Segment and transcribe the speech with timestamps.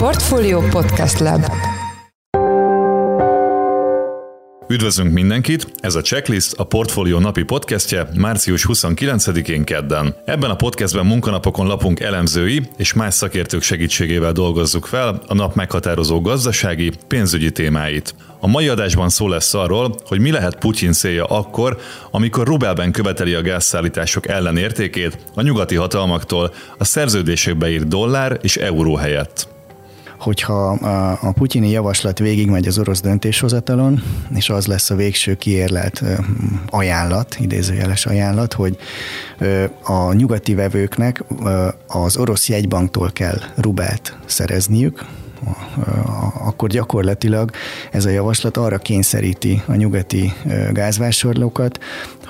[0.00, 1.44] Portfolio Podcast Lab
[4.68, 5.66] Üdvözlünk mindenkit!
[5.80, 10.14] Ez a Checklist a Portfolio napi podcastje március 29-én kedden.
[10.24, 16.20] Ebben a podcastben munkanapokon lapunk elemzői és más szakértők segítségével dolgozzuk fel a nap meghatározó
[16.20, 18.14] gazdasági, pénzügyi témáit.
[18.38, 21.78] A mai adásban szó lesz arról, hogy mi lehet Putyin célja akkor,
[22.10, 28.94] amikor rubelben követeli a gázszállítások ellenértékét a nyugati hatalmaktól a szerződésekbe írt dollár és euró
[28.96, 29.49] helyett
[30.20, 34.02] hogyha a, a putyini javaslat végigmegy az orosz döntéshozatalon,
[34.34, 36.02] és az lesz a végső kiérlelt
[36.70, 38.76] ajánlat, idézőjeles ajánlat, hogy
[39.82, 41.24] a nyugati vevőknek
[41.86, 45.04] az orosz jegybanktól kell rubelt szerezniük,
[46.44, 47.50] akkor gyakorlatilag
[47.90, 50.32] ez a javaslat arra kényszeríti a nyugati
[50.72, 51.78] gázvásárlókat,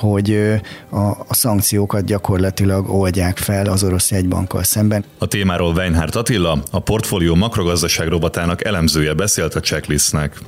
[0.00, 5.04] hogy a, a szankciókat gyakorlatilag oldják fel az orosz jegybankkal szemben.
[5.18, 10.40] A témáról Weinhardt Attila, a portfólió makrogazdaság robotának elemzője beszélt a checklistnek.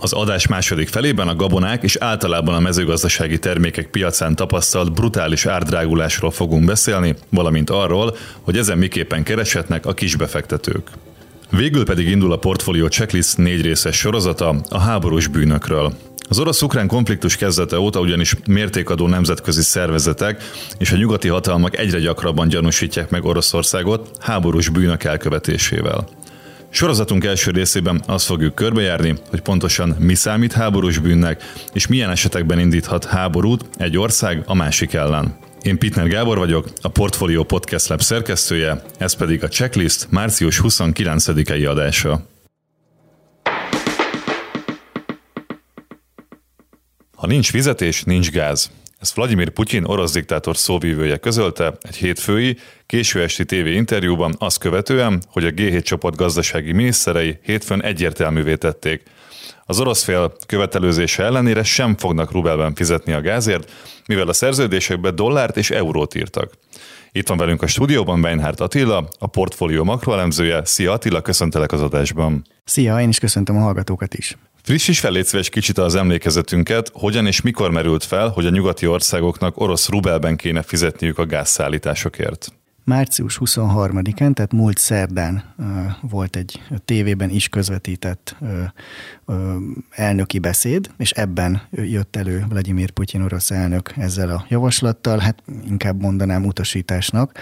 [0.00, 6.30] Az adás második felében a gabonák és általában a mezőgazdasági termékek piacán tapasztalt brutális árdrágulásról
[6.30, 10.90] fogunk beszélni, valamint arról, hogy ezen miképpen kereshetnek a kisbefektetők.
[11.50, 15.92] Végül pedig indul a portfólió checklist négy részes sorozata a háborús bűnökről.
[16.28, 20.42] Az orosz-ukrán konfliktus kezdete óta ugyanis mértékadó nemzetközi szervezetek
[20.78, 26.08] és a nyugati hatalmak egyre gyakrabban gyanúsítják meg Oroszországot háborús bűnök elkövetésével.
[26.70, 32.58] Sorozatunk első részében azt fogjuk körbejárni, hogy pontosan mi számít háborús bűnnek, és milyen esetekben
[32.58, 35.36] indíthat háborút egy ország a másik ellen.
[35.62, 41.70] Én Pitner Gábor vagyok, a Portfolio Podcast Lab szerkesztője, ez pedig a Checklist március 29-i
[41.70, 42.26] adása.
[47.18, 48.70] Ha nincs fizetés, nincs gáz.
[48.98, 55.22] Ezt Vladimir Putyin orosz diktátor szóvívője közölte egy hétfői, késő esti TV interjúban azt követően,
[55.28, 59.02] hogy a G7 csoport gazdasági miniszterei hétfőn egyértelművé tették–
[59.70, 63.72] az orosz fél követelőzése ellenére sem fognak rubelben fizetni a gázért,
[64.06, 66.52] mivel a szerződésekbe dollárt és eurót írtak.
[67.12, 70.64] Itt van velünk a stúdióban Beinhardt Attila, a portfólió makroelemzője.
[70.64, 72.46] Szia Attila, köszöntelek az adásban.
[72.64, 74.36] Szia, én is köszöntöm a hallgatókat is.
[74.68, 79.60] Friss is egy kicsit az emlékezetünket, hogyan és mikor merült fel, hogy a nyugati országoknak
[79.60, 82.52] orosz rubelben kéne fizetniük a gázszállításokért
[82.88, 85.54] március 23-án, tehát múlt szerdán
[86.00, 88.36] volt egy tévében is közvetített
[89.90, 96.00] elnöki beszéd, és ebben jött elő Vladimir Putyin orosz elnök ezzel a javaslattal, hát inkább
[96.00, 97.38] mondanám utasításnak.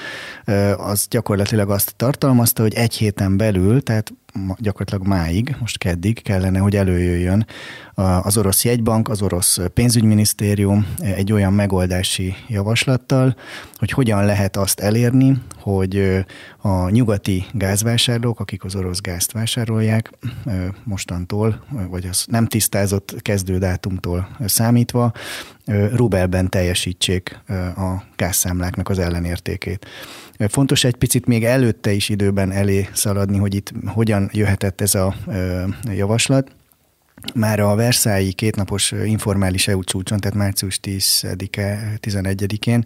[0.77, 4.13] Az gyakorlatilag azt tartalmazta, hogy egy héten belül, tehát
[4.59, 7.47] gyakorlatilag máig, most keddig kellene, hogy előjöjjön
[8.23, 13.37] az orosz jegybank, az orosz pénzügyminisztérium egy olyan megoldási javaslattal,
[13.75, 16.25] hogy hogyan lehet azt elérni, hogy
[16.59, 20.11] a nyugati gázvásárlók, akik az orosz gázt vásárolják,
[20.85, 25.13] mostantól, vagy az nem tisztázott kezdődátumtól számítva,
[25.93, 27.39] rubelben teljesítsék
[27.77, 29.87] a gázszámláknak az ellenértékét.
[30.39, 35.15] Fontos egy picit még előtte is időben elé szaladni, hogy itt hogyan jöhetett ez a
[35.95, 36.51] javaslat.
[37.35, 42.85] Már a Versailles kétnapos informális EU csúcson, tehát március 10-11-én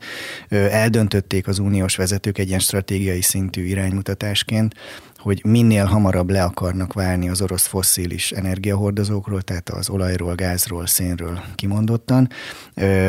[0.48, 4.74] eldöntötték az uniós vezetők egy ilyen stratégiai szintű iránymutatásként,
[5.20, 11.41] hogy minél hamarabb le akarnak válni az orosz fosszilis energiahordozókról, tehát az olajról, gázról, szénről
[11.54, 12.28] kimondottan,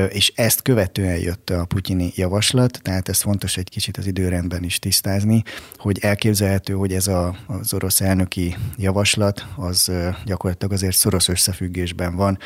[0.10, 4.80] és ezt követően jött a putyini javaslat, tehát ez fontos egy kicsit az időrendben is
[4.80, 5.44] tisztázni,
[5.76, 9.92] hogy elképzelhető, hogy ez a, az orosz elnöki javaslat, az
[10.26, 12.38] gyakorlatilag azért szoros összefüggésben van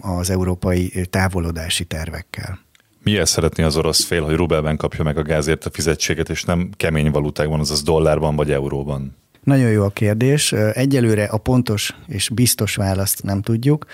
[0.00, 2.58] az európai távolodási tervekkel.
[3.02, 6.70] Miért szeretné az orosz fél, hogy rubelben kapja meg a gázért a fizetséget, és nem
[6.76, 9.16] kemény valutákban, azaz dollárban vagy euróban?
[9.44, 10.52] Nagyon jó a kérdés.
[10.52, 13.86] Egyelőre a pontos és biztos választ nem tudjuk.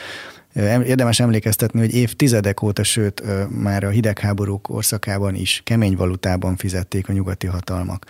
[0.84, 7.12] Érdemes emlékeztetni, hogy évtizedek óta, sőt már a hidegháborúk korszakában is kemény valutában fizették a
[7.12, 8.06] nyugati hatalmak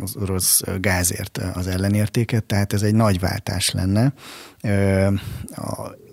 [0.00, 4.12] az orosz gázért az ellenértéket, tehát ez egy nagy váltás lenne.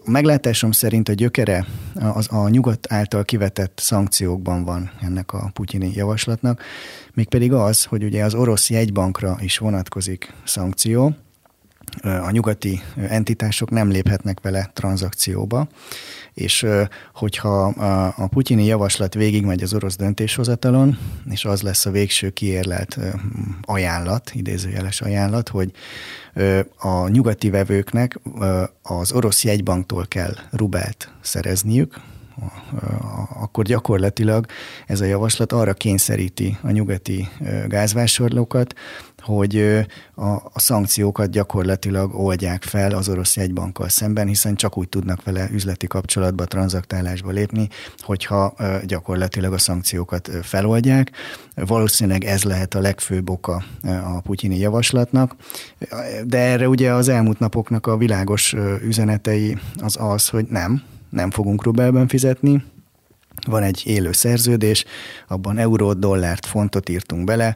[0.05, 1.65] Meglátásom szerint a gyökere
[2.13, 6.61] az a nyugat által kivetett szankciókban van ennek a putyini javaslatnak,
[7.13, 11.15] mégpedig az, hogy ugye az orosz jegybankra is vonatkozik szankció,
[12.01, 15.67] a nyugati entitások nem léphetnek vele tranzakcióba,
[16.33, 16.65] és
[17.13, 17.65] hogyha
[18.17, 20.97] a putyini javaslat végigmegy az orosz döntéshozatalon,
[21.29, 22.97] és az lesz a végső kiérlelt
[23.61, 25.71] ajánlat, idézőjeles ajánlat, hogy
[26.77, 28.19] a nyugati vevőknek
[28.81, 32.01] az orosz jegybanktól kell rubelt szerezniük,
[33.41, 34.45] akkor gyakorlatilag
[34.87, 37.27] ez a javaslat arra kényszeríti a nyugati
[37.67, 38.73] gázvásárlókat,
[39.23, 39.85] hogy
[40.15, 45.47] a, a szankciókat gyakorlatilag oldják fel az orosz jegybankkal szemben, hiszen csak úgy tudnak vele
[45.51, 48.55] üzleti kapcsolatba, tranzaktálásba lépni, hogyha
[48.85, 51.11] gyakorlatilag a szankciókat feloldják.
[51.55, 55.35] Valószínűleg ez lehet a legfőbb oka a putyini javaslatnak,
[56.25, 61.63] de erre ugye az elmúlt napoknak a világos üzenetei az az, hogy nem, nem fogunk
[61.63, 62.63] rubelben fizetni,
[63.45, 64.85] van egy élő szerződés,
[65.27, 67.55] abban eurót, dollárt, fontot írtunk bele,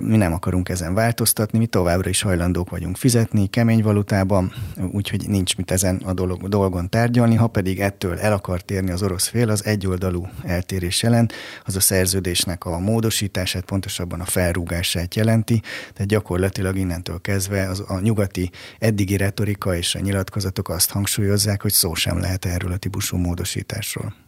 [0.00, 4.52] mi nem akarunk ezen változtatni, mi továbbra is hajlandók vagyunk fizetni kemény valutában,
[4.92, 9.02] úgyhogy nincs mit ezen a dolog, dolgon tárgyalni, ha pedig ettől el akar térni az
[9.02, 11.32] orosz fél, az egyoldalú eltérés jelent,
[11.64, 15.60] az a szerződésnek a módosítását, pontosabban a felrúgását jelenti,
[15.92, 21.72] tehát gyakorlatilag innentől kezdve az, a nyugati eddigi retorika és a nyilatkozatok azt hangsúlyozzák, hogy
[21.72, 24.21] szó sem lehet erről a típusú módosításról.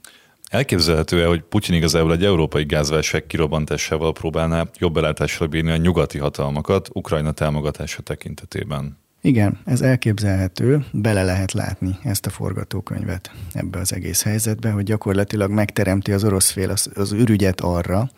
[0.55, 6.89] Elképzelhető-e, hogy Putyin igazából egy európai gázválság kirobbantásával próbálná jobb belátással bírni a nyugati hatalmakat
[6.93, 8.99] Ukrajna támogatása tekintetében?
[9.21, 15.51] Igen, ez elképzelhető, bele lehet látni ezt a forgatókönyvet ebbe az egész helyzetbe, hogy gyakorlatilag
[15.51, 18.11] megteremti az orosz fél az, az ürügyet arra,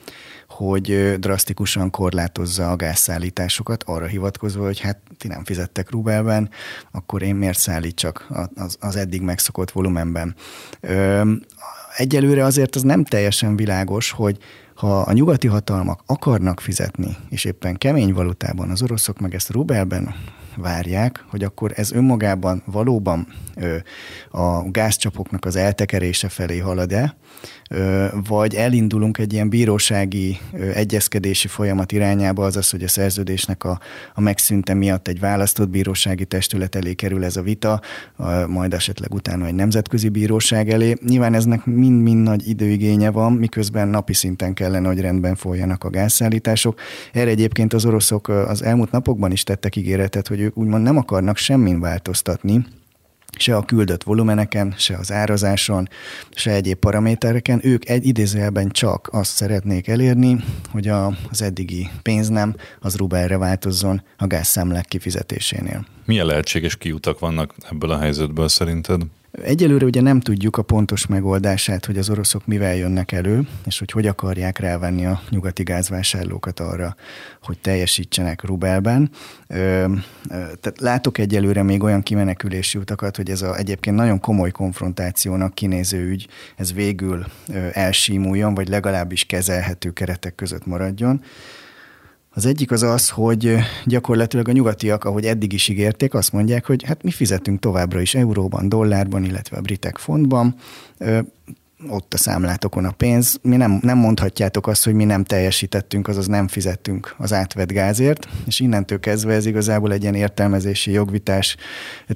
[0.48, 6.50] hogy drasztikusan korlátozza a gázszállításokat, arra hivatkozva, hogy hát ti nem fizettek rubelben,
[6.90, 10.34] akkor én miért szállítsak az, az eddig megszokott volumenben.
[11.96, 14.38] Egyelőre azért az nem teljesen világos, hogy
[14.74, 20.14] ha a nyugati hatalmak akarnak fizetni, és éppen kemény valutában, az oroszok meg ezt rubelben
[20.56, 23.76] várják, hogy akkor ez önmagában valóban ö,
[24.30, 27.16] a gázcsapoknak az eltekerése felé halad-e,
[28.28, 30.38] vagy elindulunk egy ilyen bírósági
[30.74, 33.80] egyezkedési folyamat irányába, azaz, hogy a szerződésnek a,
[34.14, 37.80] a megszűnte miatt egy választott bírósági testület elé kerül ez a vita,
[38.46, 40.94] majd esetleg utána egy nemzetközi bíróság elé.
[41.06, 46.80] Nyilván eznek mind-mind nagy időigénye van, miközben napi szinten kellene, hogy rendben folyjanak a gázszállítások.
[47.12, 51.36] Erre egyébként az oroszok az elmúlt napokban is tettek ígéretet, hogy ők úgymond nem akarnak
[51.36, 52.64] semmin változtatni,
[53.38, 55.88] se a küldött volumeneken, se az árazáson,
[56.30, 57.60] se egyéb paramétereken.
[57.62, 60.36] Ők egy idézőjelben csak azt szeretnék elérni,
[60.70, 65.86] hogy a, az eddigi pénz nem az rubelre változzon a gázszámlák kifizetésénél.
[66.04, 69.02] Milyen lehetséges kiutak vannak ebből a helyzetből szerinted?
[69.44, 73.90] Egyelőre ugye nem tudjuk a pontos megoldását, hogy az oroszok mivel jönnek elő, és hogy
[73.90, 76.96] hogy akarják rávenni a nyugati gázvásárlókat arra,
[77.42, 79.10] hogy teljesítsenek rubelben.
[80.60, 86.08] Tehát látok egyelőre még olyan kimenekülési utakat, hogy ez a egyébként nagyon komoly konfrontációnak kinéző
[86.08, 87.26] ügy, ez végül
[87.72, 91.22] elsímuljon, vagy legalábbis kezelhető keretek között maradjon.
[92.36, 96.84] Az egyik az az, hogy gyakorlatilag a nyugatiak, ahogy eddig is ígérték, azt mondják, hogy
[96.84, 100.54] hát mi fizetünk továbbra is euróban, dollárban, illetve a britek fontban,
[101.88, 103.38] ott a számlátokon a pénz.
[103.42, 108.28] Mi nem, nem mondhatjátok azt, hogy mi nem teljesítettünk, azaz nem fizettünk az átvett gázért,
[108.46, 111.56] és innentől kezdve ez igazából egy ilyen értelmezési jogvitás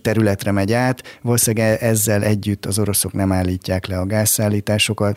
[0.02, 1.18] területre megy át.
[1.22, 5.16] Valószínűleg e- ezzel együtt az oroszok nem állítják le a gázszállításokat,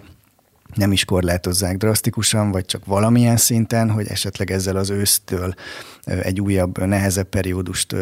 [0.73, 5.53] nem is korlátozzák drasztikusan, vagy csak valamilyen szinten, hogy esetleg ezzel az ősztől
[6.05, 7.95] egy újabb, nehezebb periódust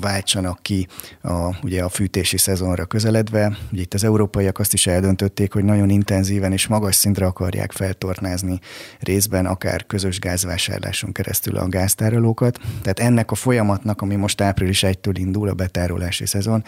[0.00, 0.86] váltsanak ki
[1.22, 3.56] a, ugye a fűtési szezonra közeledve.
[3.72, 8.60] Ugye itt az európaiak azt is eldöntötték, hogy nagyon intenzíven és magas szintre akarják feltornázni
[9.00, 12.58] részben akár közös gázvásárláson keresztül a gáztárolókat.
[12.82, 16.64] Tehát ennek a folyamatnak, ami most április 1-től indul, a betárolási szezon,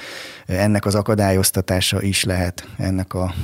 [0.47, 3.35] ennek az akadályoztatása is lehet ennek a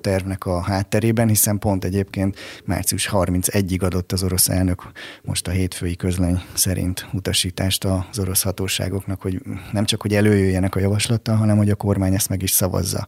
[0.00, 4.82] tervnek a hátterében, hiszen pont egyébként március 31-ig adott az orosz elnök
[5.22, 9.42] most a hétfői közlöny szerint utasítást az orosz hatóságoknak, hogy
[9.72, 13.06] nem csak, hogy előjöjjenek a javaslattal, hanem hogy a kormány ezt meg is szavazza.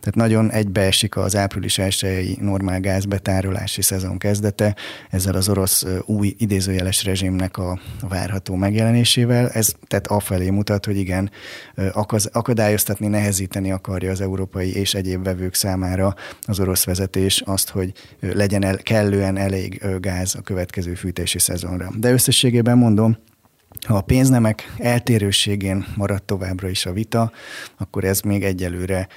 [0.00, 4.76] Tehát nagyon egybeesik az április 1 normál gázbetárolási szezon kezdete
[5.10, 9.50] ezzel az orosz új idézőjeles rezsimnek a várható megjelenésével.
[9.50, 11.30] Ez tehát afelé mutat, hogy igen,
[12.32, 18.64] akadályoztatni, nehezíteni akarja az európai és egyéb vevők számára az orosz vezetés azt, hogy legyen
[18.64, 21.90] el, kellően elég gáz a következő fűtési szezonra.
[21.98, 23.16] De összességében mondom,
[23.86, 27.32] ha a pénznemek eltérőségén marad továbbra is a vita,
[27.76, 29.08] akkor ez még egyelőre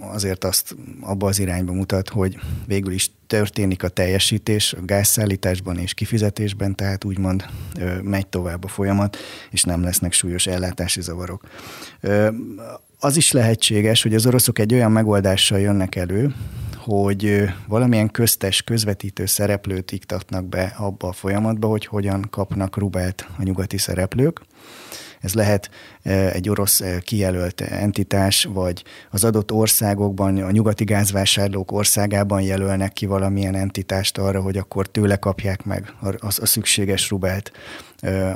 [0.00, 5.94] azért azt abba az irányba mutat, hogy végül is történik a teljesítés a gázszállításban és
[5.94, 7.44] kifizetésben, tehát úgymond
[8.02, 9.16] megy tovább a folyamat,
[9.50, 11.48] és nem lesznek súlyos ellátási zavarok.
[13.04, 16.34] Az is lehetséges, hogy az oroszok egy olyan megoldással jönnek elő,
[16.76, 23.42] hogy valamilyen köztes, közvetítő szereplőt iktatnak be abba a folyamatba, hogy hogyan kapnak rubelt a
[23.42, 24.40] nyugati szereplők.
[25.24, 25.70] Ez lehet
[26.32, 33.54] egy orosz kijelölt entitás, vagy az adott országokban, a nyugati gázvásárlók országában jelölnek ki valamilyen
[33.54, 37.52] entitást arra, hogy akkor tőle kapják meg a, a szükséges rubelt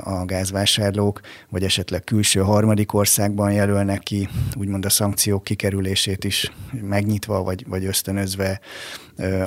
[0.03, 7.43] a gázvásárlók, vagy esetleg külső harmadik országban jelölnek ki, úgymond a szankciók kikerülését is megnyitva,
[7.43, 8.59] vagy, vagy ösztönözve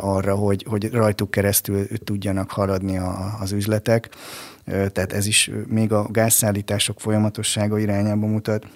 [0.01, 4.09] arra, hogy, hogy rajtuk keresztül tudjanak haladni a, az üzletek.
[4.65, 8.67] Tehát ez is még a gázszállítások folyamatossága irányába mutat.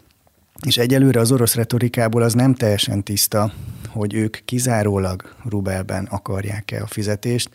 [0.66, 3.52] És egyelőre az orosz retorikából az nem teljesen tiszta,
[3.88, 7.50] hogy ők kizárólag rubelben akarják-e a fizetést,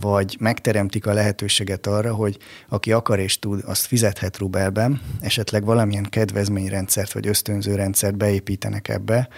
[0.00, 6.06] vagy megteremtik a lehetőséget arra, hogy aki akar és tud, azt fizethet rubelben, esetleg valamilyen
[6.10, 9.28] kedvezményrendszert vagy ösztönző rendszert beépítenek ebbe,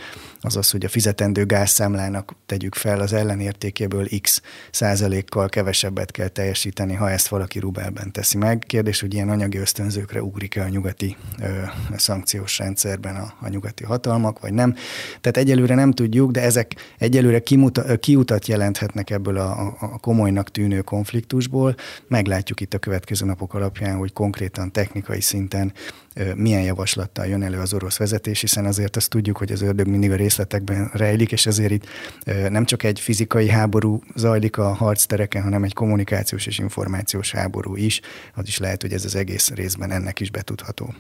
[0.40, 7.10] azaz, hogy a fizetendő gázszámlának tegyük fel az ellenértékéből x százalékkal kevesebbet kell teljesíteni, ha
[7.10, 8.64] ezt valaki rubelben teszi meg.
[8.66, 11.46] Kérdés, hogy ilyen anyagi ösztönzőkre ugrik-e a nyugati ö,
[11.96, 14.74] szankciós rendszerben a, a nyugati hatalmak, vagy nem.
[15.20, 19.98] Tehát egyelőre nem tudjuk, de ezek egyelőre kimuta, kiutat jelenthetnek ebből a, a, a
[20.44, 21.74] komolynak tűnő konfliktusból.
[22.08, 25.72] Meglátjuk itt a következő napok alapján, hogy konkrétan technikai szinten
[26.34, 30.10] milyen javaslattal jön elő az orosz vezetés, hiszen azért azt tudjuk, hogy az ördög mindig
[30.10, 31.86] a részletekben rejlik, és ezért itt
[32.48, 38.00] nem csak egy fizikai háború zajlik a harctereken, hanem egy kommunikációs és információs háború is.
[38.34, 40.94] Az is lehet, hogy ez az egész részben ennek is betudható.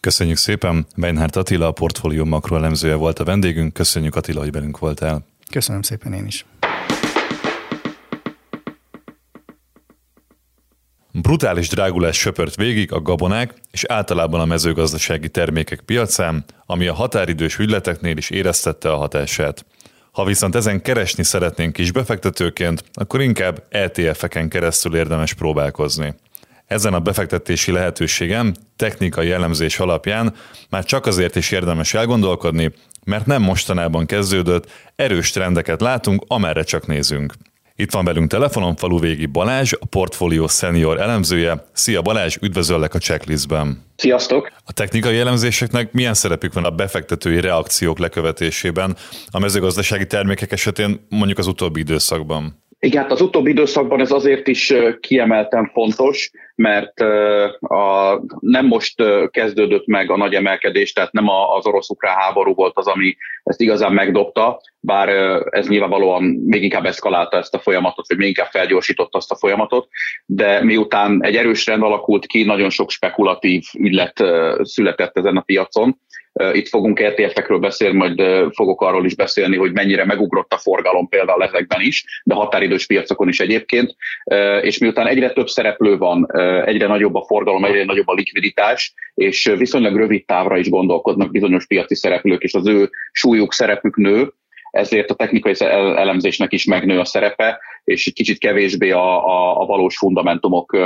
[0.00, 0.86] Köszönjük szépen.
[0.96, 3.72] Beinhardt Attila, a portfólió makroelemzője volt a vendégünk.
[3.72, 5.26] Köszönjük Attila, hogy velünk voltál.
[5.50, 6.46] Köszönöm szépen én is.
[11.12, 17.58] Brutális drágulás söpört végig a gabonák és általában a mezőgazdasági termékek piacán, ami a határidős
[17.58, 19.64] ügyleteknél is éreztette a hatását.
[20.12, 26.14] Ha viszont ezen keresni szeretnénk kis befektetőként, akkor inkább ETF-eken keresztül érdemes próbálkozni.
[26.66, 30.34] Ezen a befektetési lehetőségem technikai elemzés alapján
[30.70, 32.72] már csak azért is érdemes elgondolkodni,
[33.04, 37.32] mert nem mostanában kezdődött, erős trendeket látunk, amerre csak nézünk.
[37.80, 41.64] Itt van velünk telefonon Faluvégi Balázs, a portfólió senior elemzője.
[41.72, 43.84] Szia Balázs, üdvözöllek a checklistben.
[43.96, 44.52] Sziasztok!
[44.64, 48.96] A technikai elemzéseknek milyen szerepük van a befektetői reakciók lekövetésében
[49.30, 52.62] a mezőgazdasági termékek esetén mondjuk az utóbbi időszakban?
[52.80, 57.00] Igen, hát az utóbbi időszakban ez azért is kiemelten fontos, mert
[57.60, 62.86] a, nem most kezdődött meg a nagy emelkedés, tehát nem az orosz-ukrán háború volt az,
[62.86, 65.08] ami ezt igazán megdobta, bár
[65.50, 69.88] ez nyilvánvalóan még inkább eszkalálta ezt a folyamatot, vagy még inkább felgyorsította azt a folyamatot,
[70.26, 74.24] de miután egy erős rend alakult ki, nagyon sok spekulatív ügylet
[74.62, 76.00] született ezen a piacon,
[76.52, 78.22] itt fogunk RTF-ekről beszélni, majd
[78.54, 83.28] fogok arról is beszélni, hogy mennyire megugrott a forgalom például ezekben is, de határidős piacokon
[83.28, 83.96] is egyébként.
[84.60, 86.26] És miután egyre több szereplő van,
[86.64, 91.66] egyre nagyobb a forgalom, egyre nagyobb a likviditás, és viszonylag rövid távra is gondolkodnak bizonyos
[91.66, 94.32] piaci szereplők, és az ő súlyuk, szerepük nő,
[94.70, 99.66] ezért a technikai elemzésnek is megnő a szerepe, és egy kicsit kevésbé a, a, a
[99.66, 100.76] valós fundamentumok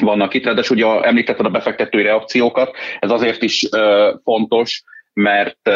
[0.00, 3.68] vannak itt, de ugye említetted a befektetői reakciókat, ez azért is
[4.22, 5.70] fontos, mert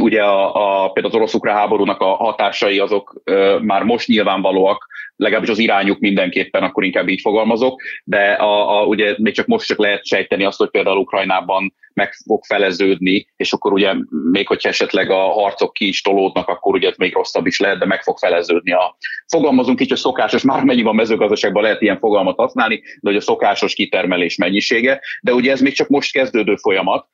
[0.00, 5.50] ugye a, a, például az orosz háborúnak a hatásai azok uh, már most nyilvánvalóak, legalábbis
[5.50, 9.78] az irányuk mindenképpen, akkor inkább így fogalmazok, de a, a, ugye még csak most csak
[9.78, 13.94] lehet sejteni azt, hogy például Ukrajnában meg fog feleződni, és akkor ugye
[14.30, 17.86] még hogyha esetleg a harcok ki is tolódnak, akkor ugye még rosszabb is lehet, de
[17.86, 18.72] meg fog feleződni.
[18.72, 18.96] A,
[19.26, 23.20] fogalmazunk így, hogy szokásos, már mennyi van mezőgazdaságban lehet ilyen fogalmat használni, de hogy a
[23.20, 27.08] szokásos kitermelés mennyisége, de ugye ez még csak most kezdődő folyamat,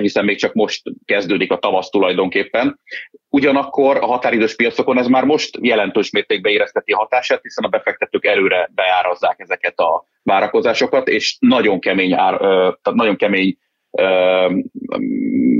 [0.00, 2.80] hiszen még csak most kezdődik a tavasz tulajdonképpen.
[3.28, 8.24] Ugyanakkor a határidős piacokon ez már most jelentős mértékben érezteti a hatását, hiszen a befektetők
[8.24, 13.56] előre beárazzák ezeket a várakozásokat, és nagyon kemény, ár, tehát nagyon kemény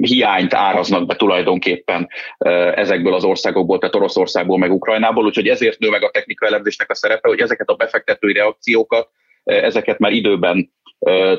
[0.00, 2.08] hiányt áraznak be tulajdonképpen
[2.74, 6.94] ezekből az országokból, tehát Oroszországból, meg Ukrajnából, úgyhogy ezért nő meg a technikai elemzésnek a
[6.94, 9.08] szerepe, hogy ezeket a befektetői reakciókat,
[9.44, 10.72] ezeket már időben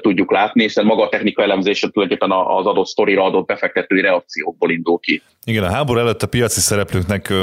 [0.01, 4.99] tudjuk látni, hiszen maga a technika elemzése tulajdonképpen az adott sztorira adott befektetői reakciókból indul
[4.99, 5.21] ki.
[5.47, 7.33] Igen, a háború előtt a piaci szereplőknek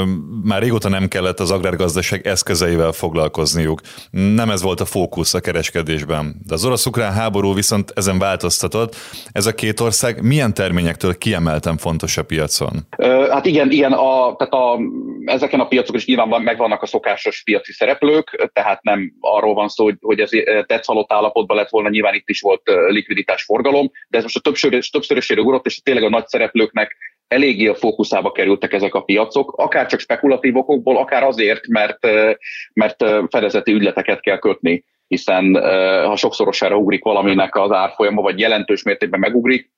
[0.43, 3.81] már régóta nem kellett az agrárgazdaság eszközeivel foglalkozniuk.
[4.11, 6.35] Nem ez volt a fókusz a kereskedésben.
[6.47, 8.95] De az orosz-ukrán háború viszont ezen változtatott.
[9.31, 12.71] Ez a két ország milyen terményektől kiemelten fontos a piacon?
[13.29, 14.79] Hát igen, igen a, tehát a,
[15.25, 19.67] ezeken a piacokon is nyilván van, megvannak a szokásos piaci szereplők, tehát nem arról van
[19.67, 20.29] szó, hogy, hogy ez
[20.65, 24.89] tetszalott állapotban lett volna, nyilván itt is volt likviditás forgalom, de ez most a többszörös,
[24.89, 26.95] többszörösére ugrott, és tényleg a nagy szereplőknek
[27.27, 32.07] eléggé a fókuszába kerültek ezek a piacok, akár csak spekulatív okokból, akár azért, mert,
[32.73, 35.55] mert fedezeti ügyleteket kell kötni hiszen
[36.05, 39.71] ha sokszorosára ugrik valaminek az árfolyama, vagy jelentős mértékben megugrik,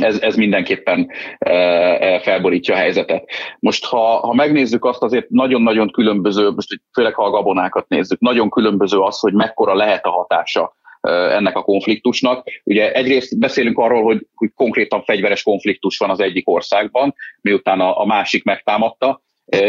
[0.00, 3.30] ez, ez mindenképpen e, felborítja a helyzetet.
[3.58, 8.50] Most, ha, ha megnézzük azt, azért nagyon-nagyon különböző, most főleg ha a gabonákat nézzük, nagyon
[8.50, 10.76] különböző az, hogy mekkora lehet a hatása
[11.10, 12.46] ennek a konfliktusnak.
[12.64, 18.00] Ugye egyrészt beszélünk arról, hogy, hogy konkrétan fegyveres konfliktus van az egyik országban, miután a,
[18.00, 19.22] a másik megtámadta,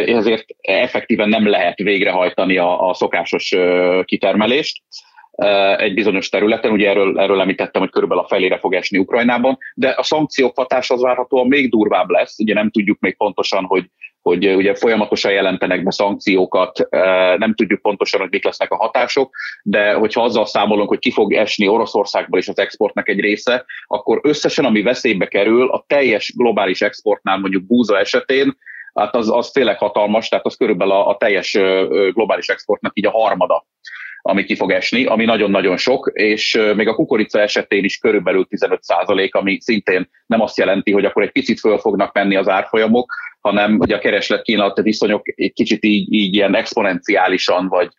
[0.06, 3.56] ezért effektíven nem lehet végrehajtani a, a szokásos
[4.06, 4.82] kitermelést
[5.78, 9.90] egy bizonyos területen, ugye erről, erről említettem, hogy körülbelül a felére fog esni Ukrajnában, de
[9.90, 13.86] a szankciók hatása az várhatóan még durvább lesz, ugye nem tudjuk még pontosan, hogy
[14.26, 16.88] hogy ugye folyamatosan jelentenek be szankciókat,
[17.38, 21.34] nem tudjuk pontosan, hogy mik lesznek a hatások, de hogyha azzal számolunk, hogy ki fog
[21.34, 26.82] esni Oroszországból és az exportnak egy része, akkor összesen, ami veszélybe kerül, a teljes globális
[26.82, 28.58] exportnál mondjuk búza esetén,
[28.94, 31.52] hát az, az tényleg hatalmas, tehát az körülbelül a, a teljes
[32.14, 33.66] globális exportnak így a harmada
[34.28, 38.84] ami ki fog esni, ami nagyon-nagyon sok, és még a kukorica esetén is körülbelül 15
[38.84, 43.14] százalék, ami szintén nem azt jelenti, hogy akkor egy picit föl fognak menni az árfolyamok,
[43.40, 47.90] hanem hogy a kereslet-kínálat viszonyok egy kicsit így, így ilyen exponenciálisan, vagy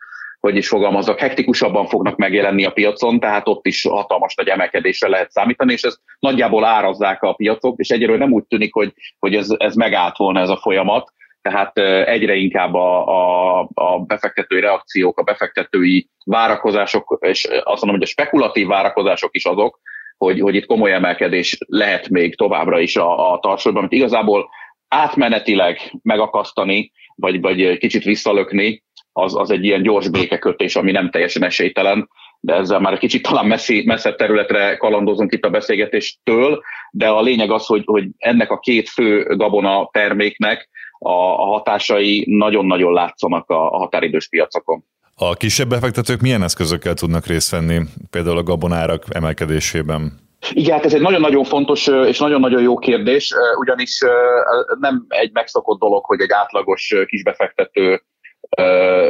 [0.41, 5.31] hogy is fogalmazok, hektikusabban fognak megjelenni a piacon, tehát ott is hatalmas nagy emelkedésre lehet
[5.31, 9.49] számítani, és ez nagyjából árazzák a piacok, és egyről nem úgy tűnik, hogy, hogy ez,
[9.57, 11.13] ez megállt volna ez a folyamat,
[11.47, 18.03] tehát egyre inkább a, a, a befektetői reakciók, a befektetői várakozások, és azt mondom, hogy
[18.03, 19.79] a spekulatív várakozások is azok,
[20.17, 24.49] hogy, hogy itt komoly emelkedés lehet még továbbra is a, a tartsóban, amit igazából
[24.89, 31.45] átmenetileg megakasztani, vagy, vagy kicsit visszalökni, az, az egy ilyen gyors békekötés, ami nem teljesen
[31.45, 32.09] esélytelen,
[32.41, 37.23] de ezzel már egy kicsit talán messzi, messzebb területre kalandozunk itt a beszélgetéstől, de a
[37.23, 43.51] lényeg az, hogy, hogy ennek a két fő gabona terméknek a, a hatásai nagyon-nagyon látszanak
[43.51, 44.85] a, a határidős piacokon.
[45.15, 50.13] A kisebb befektetők milyen eszközökkel tudnak részt venni, például a gabonárak emelkedésében?
[50.53, 53.99] Igen, hát ez egy nagyon-nagyon fontos és nagyon-nagyon jó kérdés, ugyanis
[54.81, 58.03] nem egy megszokott dolog, hogy egy átlagos kisbefektető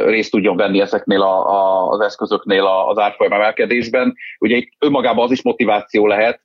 [0.05, 4.15] részt tudjon venni ezeknél a, a, az eszközöknél az árfolyam emelkedésben.
[4.39, 6.41] Ugye itt önmagában az is motiváció lehet,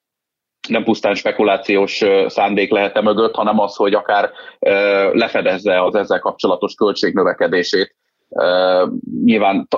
[0.69, 4.31] nem pusztán spekulációs szándék lehet-e mögött, hanem az, hogy akár
[5.12, 7.96] lefedezze az ezzel kapcsolatos költségnövekedését.
[9.25, 9.68] Nyilván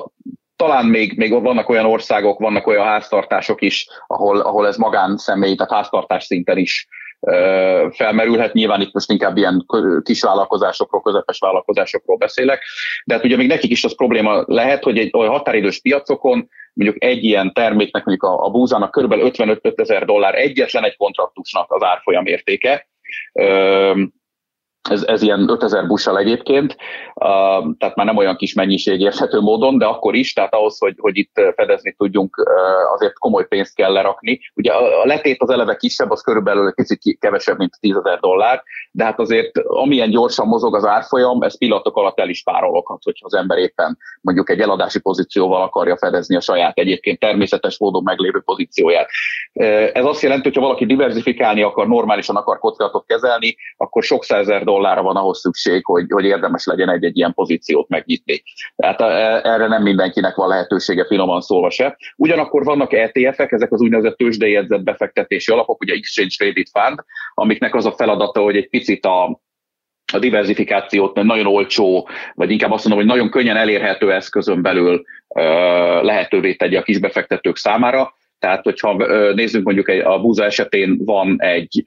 [0.56, 5.72] talán még, még vannak olyan országok, vannak olyan háztartások is, ahol, ahol ez magánszemély, tehát
[5.72, 6.88] háztartás szinten is
[7.90, 8.52] felmerülhet.
[8.52, 9.66] Nyilván itt most inkább ilyen
[10.02, 12.62] kis vállalkozásokról, közepes vállalkozásokról beszélek,
[13.04, 17.04] de hát ugye még nekik is az probléma lehet, hogy egy olyan határidős piacokon mondjuk
[17.04, 19.12] egy ilyen terméknek, mondjuk a, a búzának kb.
[19.12, 22.88] 55 ezer dollár egyetlen egy kontraktusnak az árfolyam értéke
[24.90, 26.76] ez, ez ilyen 5000 bussal egyébként,
[27.14, 30.94] uh, tehát már nem olyan kis mennyiség érthető módon, de akkor is, tehát ahhoz, hogy,
[30.98, 34.40] hogy itt fedezni tudjunk, uh, azért komoly pénzt kell lerakni.
[34.54, 38.62] Ugye a letét az eleve kisebb, az körülbelül egy kicsit kevesebb, mint 10 ezer dollár,
[38.90, 43.26] de hát azért amilyen gyorsan mozog az árfolyam, ez pillanatok alatt el is párologhat, hogyha
[43.26, 48.40] az ember éppen mondjuk egy eladási pozícióval akarja fedezni a saját egyébként természetes módon meglévő
[48.40, 49.08] pozícióját.
[49.92, 54.64] Ez azt jelenti, hogy ha valaki diversifikálni akar, normálisan akar kockázatot kezelni, akkor sok százezer
[54.64, 58.42] dollárra van ahhoz szükség, hogy, hogy érdemes legyen egy-egy ilyen pozíciót megnyitni.
[58.76, 59.00] Tehát
[59.44, 61.96] erre nem mindenkinek van lehetősége finoman szólva se.
[62.16, 66.98] Ugyanakkor vannak ETF-ek, ezek az úgynevezett tőzsdejegyzett befektetési alapok, ugye Exchange Traded Fund,
[67.34, 69.40] amiknek az a feladata, hogy egy picit a,
[70.12, 75.04] a diversifikációt nagyon olcsó, vagy inkább azt mondom, hogy nagyon könnyen elérhető eszközön belül
[76.02, 78.14] lehetővé tegye a kisbefektetők számára.
[78.44, 78.96] Tehát, hogyha
[79.32, 81.82] nézzünk mondjuk egy, a búza esetén van egy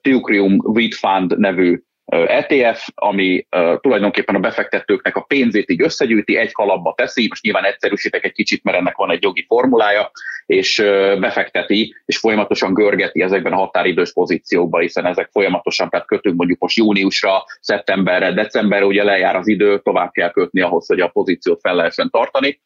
[0.00, 6.52] Teucrium Wheat Fund nevű ETF, ami uh, tulajdonképpen a befektetőknek a pénzét így összegyűjti, egy
[6.52, 10.10] kalapba teszi, most nyilván egyszerűsítek egy kicsit, mert ennek van egy jogi formulája,
[10.46, 16.36] és uh, befekteti, és folyamatosan görgeti ezekben a határidős pozíciókban, hiszen ezek folyamatosan, tehát kötünk
[16.36, 21.08] mondjuk most júniusra, szeptemberre, decemberre, ugye lejár az idő, tovább kell kötni ahhoz, hogy a
[21.08, 22.60] pozíciót fel lehessen tartani.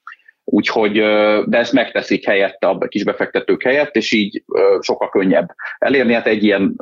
[0.44, 0.92] Úgyhogy,
[1.44, 4.42] de ezt megteszik helyette a kisbefektetők helyett, és így
[4.80, 6.12] sokkal könnyebb elérni.
[6.12, 6.76] Hát egy ilyen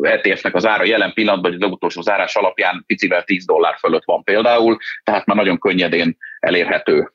[0.00, 4.24] ETF-nek az ára jelen pillanatban, vagy az utolsó zárás alapján picivel 10 dollár fölött van
[4.24, 7.12] például, tehát már nagyon könnyedén elérhető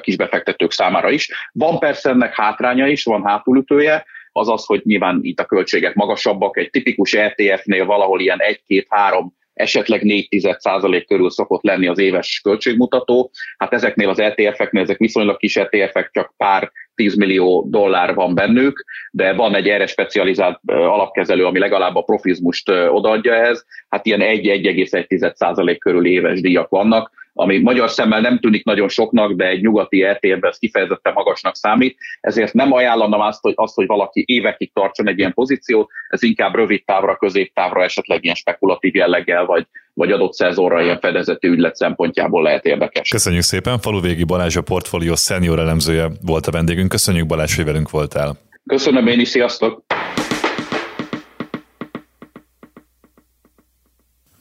[0.00, 1.50] kisbefektetők számára is.
[1.52, 6.56] Van persze ennek hátránya is, van hátulütője, az az, hogy nyilván itt a költségek magasabbak,
[6.56, 13.30] egy tipikus ETF-nél valahol ilyen 1-2-3 esetleg 4% körül szokott lenni az éves költségmutató.
[13.56, 18.84] Hát ezeknél az ETF-eknél, ezek viszonylag kis ETF-ek, csak pár 10 millió dollár van bennük,
[19.10, 23.66] de van egy erre specializált alapkezelő, ami legalább a profizmust odaadja ehhez.
[23.88, 29.46] Hát ilyen 1-1,1% körül éves díjak vannak, ami magyar szemmel nem tűnik nagyon soknak, de
[29.46, 34.24] egy nyugati RTL-ben ez kifejezetten magasnak számít, ezért nem ajánlanám azt, hogy, azt, hogy valaki
[34.26, 39.66] évekig tartson egy ilyen pozíciót, ez inkább rövid távra, középtávra, esetleg ilyen spekulatív jelleggel, vagy,
[39.94, 43.08] vagy adott szezonra ilyen fedezetű ügylet szempontjából lehet érdekes.
[43.08, 46.88] Köszönjük szépen, Faluvégi Balázs a portfólió senior elemzője volt a vendégünk.
[46.88, 48.36] Köszönjük Balázs, hogy velünk voltál.
[48.66, 49.82] Köszönöm én is, sziasztok!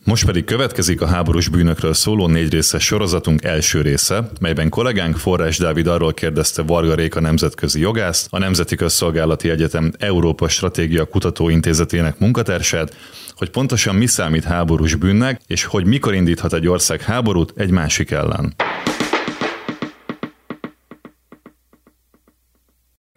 [0.10, 5.58] Most pedig következik a háborús bűnökről szóló négy részes sorozatunk első része, melyben kollégánk Forrás
[5.58, 12.96] Dávid arról kérdezte Varga Réka nemzetközi jogászt, a Nemzeti Közszolgálati Egyetem Európa Stratégia Kutatóintézetének munkatársát,
[13.34, 18.12] hogy pontosan mi számít háborús bűnnek, és hogy mikor indíthat egy ország háborút egy másik
[18.12, 18.54] ellen.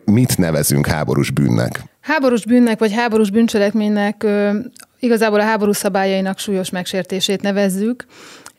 [0.04, 1.91] Mit nevezünk háborús bűnnek?
[2.02, 4.26] Háborús bűnnek vagy háborús bűncselekménynek
[5.02, 8.04] Igazából a háború szabályainak súlyos megsértését nevezzük.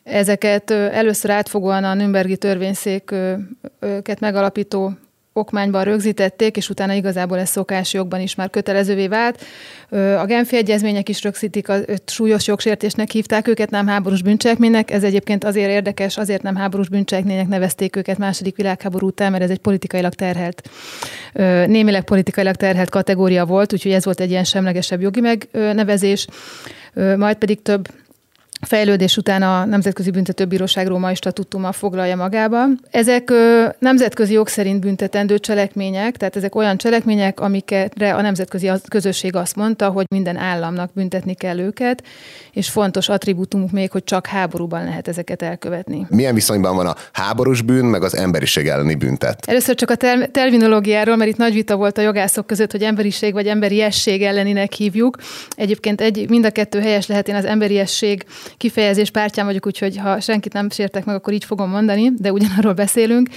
[0.02, 4.92] Ezeket először átfogóan a Nürnbergi törvényszéket megalapító
[5.36, 9.44] okmányban rögzítették, és utána igazából ez szokási jogban is már kötelezővé vált.
[9.90, 14.90] A Genfi egyezmények is rögzítik, a súlyos jogsértésnek hívták őket, nem háborús bűncselekménynek.
[14.90, 19.50] Ez egyébként azért érdekes, azért nem háborús bűncselekménynek nevezték őket második világháború után, mert ez
[19.50, 20.70] egy politikailag terhelt,
[21.66, 26.26] némileg politikailag terhelt kategória volt, úgyhogy ez volt egy ilyen semlegesebb jogi megnevezés.
[27.16, 27.88] Majd pedig több
[28.64, 32.64] fejlődés után a Nemzetközi Büntetőbíróság római statutuma foglalja magába.
[32.90, 33.32] Ezek
[33.78, 39.88] nemzetközi jog szerint büntetendő cselekmények, tehát ezek olyan cselekmények, amikre a nemzetközi közösség azt mondta,
[39.88, 42.02] hogy minden államnak büntetni kell őket,
[42.52, 46.06] és fontos attribútumuk még, hogy csak háborúban lehet ezeket elkövetni.
[46.08, 49.44] Milyen viszonyban van a háborús bűn, meg az emberiség elleni büntet?
[49.46, 53.32] Először csak a ter- terminológiáról, mert itt nagy vita volt a jogászok között, hogy emberiség
[53.32, 55.16] vagy emberiesség elleninek hívjuk.
[55.50, 58.24] Egyébként egy, mind a kettő helyes lehet, én az emberiesség
[58.56, 62.72] kifejezés pártján vagyok, úgyhogy ha senkit nem sértek meg, akkor így fogom mondani, de ugyanarról
[62.72, 63.28] beszélünk.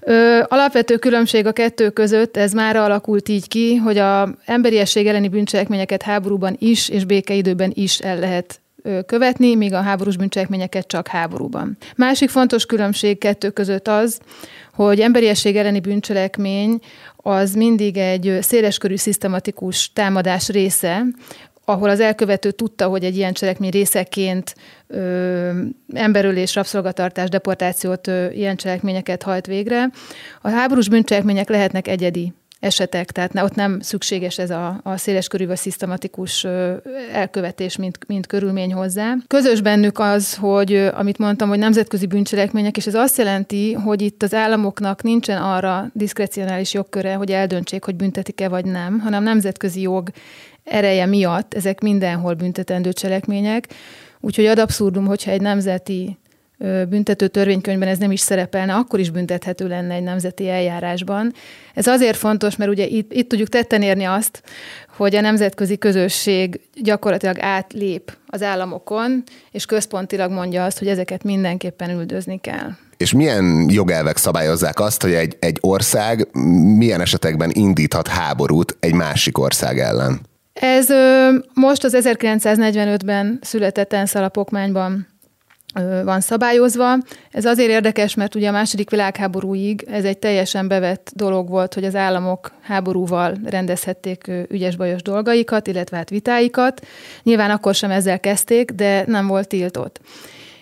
[0.00, 5.28] Ö, alapvető különbség a kettő között, ez már alakult így ki, hogy a emberiesség elleni
[5.28, 8.60] bűncselekményeket háborúban is és békeidőben is el lehet
[9.06, 11.76] követni, míg a háborús bűncselekményeket csak háborúban.
[11.96, 14.20] Másik fontos különbség kettő között az,
[14.74, 16.78] hogy emberiesség elleni bűncselekmény
[17.16, 21.04] az mindig egy széleskörű szisztematikus támadás része,
[21.70, 24.54] ahol az elkövető tudta, hogy egy ilyen cselekmény részeként
[24.86, 25.50] ö,
[25.92, 29.90] emberölés, rabszolgatartás, deportációt, ö, ilyen cselekményeket hajt végre.
[30.42, 35.46] A háborús bűncselekmények lehetnek egyedi esetek, tehát ott nem szükséges ez a, a széles körű
[35.46, 36.46] vagy szisztematikus
[37.12, 39.14] elkövetés, mint, mint körülmény hozzá.
[39.26, 44.22] Közös bennük az, hogy amit mondtam, hogy nemzetközi bűncselekmények, és ez azt jelenti, hogy itt
[44.22, 50.10] az államoknak nincsen arra diszkrecionális jogköre, hogy eldöntsék, hogy büntetik-e vagy nem, hanem nemzetközi jog
[50.64, 53.68] ereje miatt ezek mindenhol büntetendő cselekmények.
[54.20, 56.18] Úgyhogy ad abszurdum, hogyha egy nemzeti
[56.88, 61.32] büntető törvénykönyvben ez nem is szerepelne, akkor is büntethető lenne egy nemzeti eljárásban.
[61.74, 64.42] Ez azért fontos, mert ugye itt, itt tudjuk tetten érni azt,
[64.96, 71.90] hogy a nemzetközi közösség gyakorlatilag átlép az államokon, és központilag mondja azt, hogy ezeket mindenképpen
[71.90, 72.70] üldözni kell.
[72.96, 76.28] És milyen jogelvek szabályozzák azt, hogy egy, egy ország
[76.76, 80.20] milyen esetekben indíthat háborút egy másik ország ellen?
[80.52, 85.08] Ez ö, most az 1945-ben született ENSZ alapokmányban
[86.04, 86.98] van szabályozva.
[87.30, 91.84] Ez azért érdekes, mert ugye a második világháborúig ez egy teljesen bevett dolog volt, hogy
[91.84, 96.86] az államok háborúval rendezhették ügyes-bajos dolgaikat, illetve hát vitáikat.
[97.22, 100.00] Nyilván akkor sem ezzel kezdték, de nem volt tiltott.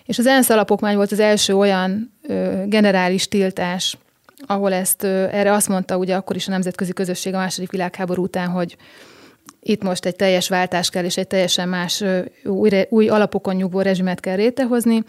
[0.05, 3.97] És az ENSZ alapokmány volt az első olyan ö, generális tiltás,
[4.45, 8.23] ahol ezt ö, erre azt mondta ugye akkor is a nemzetközi közösség a második világháború
[8.23, 8.77] után, hogy
[9.61, 12.03] itt most egy teljes váltás kell, és egy teljesen más
[12.43, 15.03] új, új alapokon nyugvó rezsimet kell rétehozni.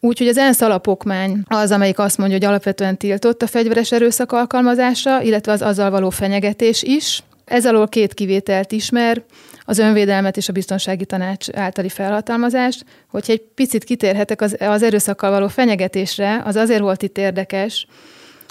[0.00, 5.22] Úgyhogy az ENSZ alapokmány az, amelyik azt mondja, hogy alapvetően tiltott a fegyveres erőszak alkalmazása,
[5.22, 7.22] illetve az azzal való fenyegetés is.
[7.44, 9.22] Ez alól két kivételt ismer,
[9.64, 12.84] az önvédelmet és a biztonsági tanács általi felhatalmazást.
[13.10, 17.86] Hogyha egy picit kitérhetek az, az erőszakkal való fenyegetésre, az azért volt itt érdekes,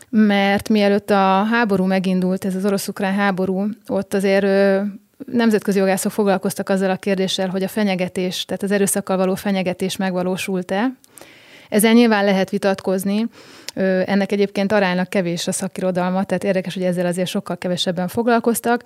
[0.10, 4.46] mert mielőtt a háború megindult, ez az orosz-ukrán háború, ott azért
[5.26, 10.92] nemzetközi jogászok foglalkoztak azzal a kérdéssel, hogy a fenyegetés, tehát az erőszakkal való fenyegetés megvalósult-e.
[11.70, 13.26] Ezzel nyilván lehet vitatkozni,
[14.06, 18.84] ennek egyébként aránylag kevés a szakirodalma, tehát érdekes, hogy ezzel azért sokkal kevesebben foglalkoztak,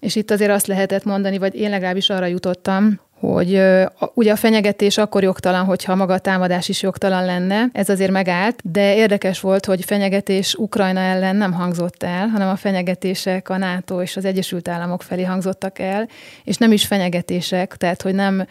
[0.00, 3.62] és itt azért azt lehetett mondani, vagy én legalábbis arra jutottam, hogy
[4.14, 7.68] ugye a fenyegetés akkor jogtalan, hogyha maga a támadás is jogtalan lenne.
[7.72, 12.56] Ez azért megállt, de érdekes volt, hogy fenyegetés Ukrajna ellen nem hangzott el, hanem a
[12.56, 16.08] fenyegetések a NATO és az Egyesült Államok felé hangzottak el,
[16.44, 18.46] és nem is fenyegetések, tehát hogy nem,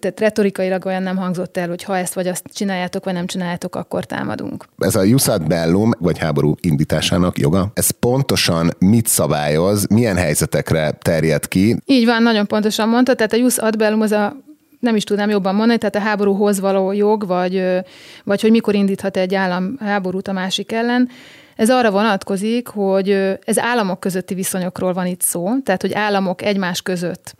[0.00, 3.76] tehát retorikailag olyan nem hangzott el, hogy ha ezt vagy azt csináljátok, vagy nem csináljátok,
[3.76, 4.64] akkor támadunk.
[4.78, 11.48] Ez a Jussad Bellum, vagy háború indításának joga, ez pontosan mit szabályoz, milyen helyzetekre terjed
[11.48, 11.76] ki?
[11.86, 14.36] Így van, nagyon pontosan mondta, tehát a jus ad bellum az a
[14.80, 17.64] nem is tudnám jobban mondani, tehát a háborúhoz való jog, vagy,
[18.24, 21.08] vagy hogy mikor indíthat egy állam háborút a másik ellen.
[21.56, 23.10] Ez arra vonatkozik, hogy
[23.44, 27.34] ez államok közötti viszonyokról van itt szó, tehát hogy államok egymás között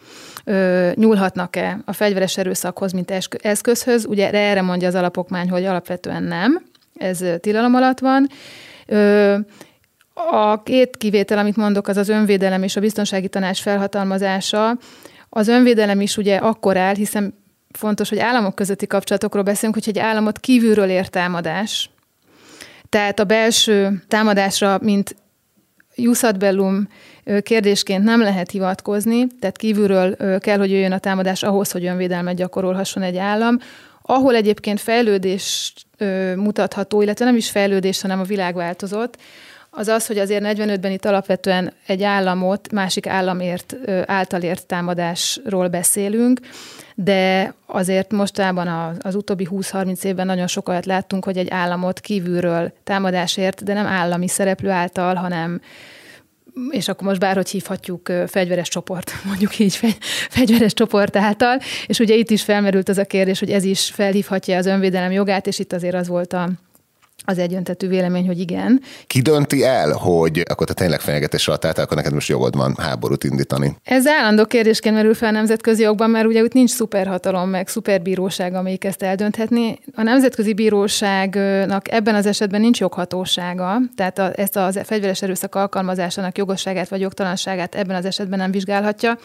[0.94, 4.07] nyúlhatnak-e a fegyveres erőszakhoz, mint eszközhöz.
[4.07, 6.62] Ugye erre mondja az alapokmány, hogy alapvetően nem,
[6.94, 8.29] ez tilalom alatt van.
[10.14, 14.77] A két kivétel, amit mondok, az az önvédelem és a biztonsági tanács felhatalmazása,
[15.37, 17.35] az önvédelem is ugye akkor áll, hiszen
[17.70, 21.90] fontos, hogy államok közötti kapcsolatokról beszélünk, hogy egy államot kívülről ér támadás.
[22.88, 25.16] Tehát a belső támadásra, mint
[25.94, 26.88] Jussad Bellum
[27.42, 33.03] kérdésként nem lehet hivatkozni, tehát kívülről kell, hogy jöjjön a támadás ahhoz, hogy önvédelmet gyakorolhasson
[33.03, 33.59] egy állam.
[34.03, 35.73] Ahol egyébként fejlődés
[36.37, 39.18] mutatható, illetve nem is fejlődés, hanem a világ változott,
[39.77, 46.41] az az, hogy azért 45-ben itt alapvetően egy államot másik államért által ért támadásról beszélünk,
[46.95, 52.73] de azért mostában az, az utóbbi 20-30 évben nagyon sokat láttunk, hogy egy államot kívülről
[52.85, 55.61] támadásért, de nem állami szereplő által, hanem
[56.71, 59.79] és akkor most bárhogy hívhatjuk fegyveres csoport, mondjuk így
[60.29, 64.57] fegyveres csoport által, és ugye itt is felmerült az a kérdés, hogy ez is felhívhatja
[64.57, 66.49] az önvédelem jogát, és itt azért az volt a,
[67.25, 68.81] az egyöntetű vélemény, hogy igen.
[69.07, 72.75] Ki dönti el, hogy akkor te tényleg fenyegetés alatt álltál, akkor neked most jogod van
[72.79, 73.77] háborút indítani?
[73.85, 78.55] Ez állandó kérdésként merül fel a nemzetközi jogban, mert ugye itt nincs szuperhatalom, meg szuperbíróság,
[78.55, 79.79] amelyik ezt eldönthetni.
[79.95, 86.39] A nemzetközi bíróságnak ebben az esetben nincs joghatósága, tehát a, ezt a fegyveres erőszak alkalmazásának
[86.39, 89.19] jogosságát vagy jogtalanságát ebben az esetben nem vizsgálhatja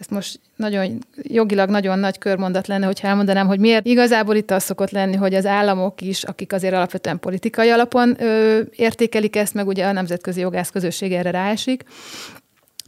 [0.00, 3.86] ezt most nagyon jogilag nagyon nagy körmondat lenne, hogyha elmondanám, hogy miért.
[3.86, 8.60] Igazából itt az szokott lenni, hogy az államok is, akik azért alapvetően politikai alapon ö,
[8.76, 11.84] értékelik ezt, meg ugye a nemzetközi jogász közösség erre ráesik,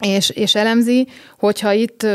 [0.00, 2.06] és, és elemzi, hogyha itt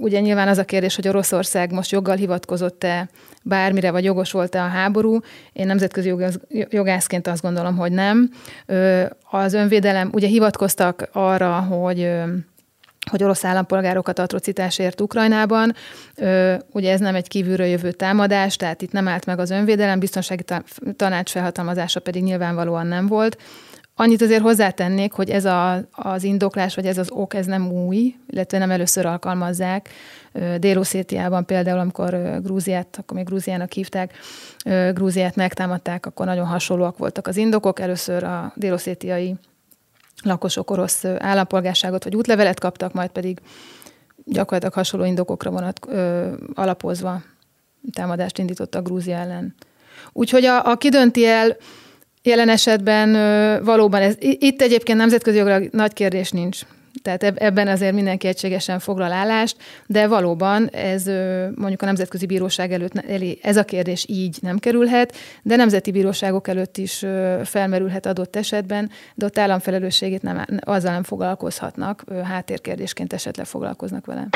[0.00, 3.08] ugye nyilván az a kérdés, hogy Oroszország most joggal hivatkozott-e
[3.42, 5.18] bármire, vagy jogos volt-e a háború.
[5.52, 8.30] Én nemzetközi jogász, jogászként azt gondolom, hogy nem.
[9.30, 12.10] Az önvédelem, ugye hivatkoztak arra, hogy
[13.10, 15.74] hogy orosz állampolgárokat atrocitásért Ukrajnában.
[16.70, 20.44] Ugye ez nem egy kívülről jövő támadás, tehát itt nem állt meg az önvédelem, biztonsági
[20.96, 23.38] tanács felhatalmazása pedig nyilvánvalóan nem volt.
[23.96, 28.14] Annyit azért hozzátennék, hogy ez a, az indoklás, vagy ez az ok, ez nem új,
[28.26, 29.88] illetve nem először alkalmazzák.
[30.58, 30.84] dél
[31.46, 34.12] például, amikor Grúziát, akkor még Grúziának hívták,
[34.92, 37.80] Grúziát megtámadták, akkor nagyon hasonlóak voltak az indokok.
[37.80, 38.78] Először a dél
[40.24, 43.38] lakosok orosz állampolgárságot vagy útlevelet kaptak, majd pedig
[44.24, 47.22] gyakorlatilag hasonló indokokra vonat ö, alapozva
[47.92, 49.54] támadást indított a Grúzia ellen.
[50.12, 51.56] Úgyhogy a, a kidönti el
[52.22, 56.60] jelen esetben ö, valóban ez, itt egyébként nemzetközi jogra nagy kérdés nincs.
[57.04, 61.04] Tehát ebben azért mindenki egységesen foglal állást, de valóban ez
[61.54, 66.48] mondjuk a Nemzetközi Bíróság előtt elé ez a kérdés így nem kerülhet, de nemzeti bíróságok
[66.48, 67.04] előtt is
[67.44, 74.28] felmerülhet adott esetben, de ott államfelelősségét nem, azzal nem foglalkozhatnak, háttérkérdésként esetleg foglalkoznak vele.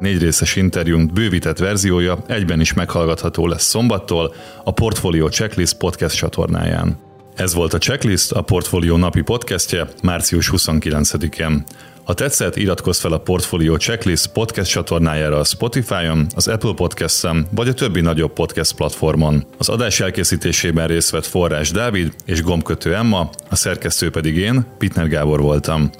[0.00, 4.34] Négy részes interjúnk bővített verziója egyben is meghallgatható lesz szombattól
[4.64, 6.98] a Portfolio Checklist podcast csatornáján.
[7.34, 11.62] Ez volt a Checklist, a Portfolio napi podcastje március 29-en.
[12.04, 17.68] Ha tetszett, iratkozz fel a Portfolio Checklist podcast csatornájára a Spotify-on, az Apple Podcast-en, vagy
[17.68, 19.44] a többi nagyobb podcast platformon.
[19.58, 25.08] Az adás elkészítésében részt vett Forrás Dávid és Gombkötő Emma, a szerkesztő pedig én, Pitner
[25.08, 25.90] Gábor voltam.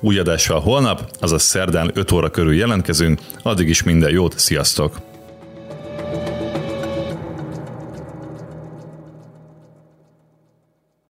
[0.00, 5.05] Új adással holnap, azaz szerdán 5 óra körül jelentkezünk, addig is minden jót, sziasztok!